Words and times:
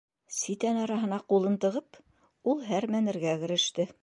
Ситән 0.35 0.79
араһына 0.85 1.19
ҡулын 1.33 1.59
тығып, 1.67 2.01
ул 2.55 2.67
һәрмәнергә 2.71 3.41
кереште. 3.47 3.93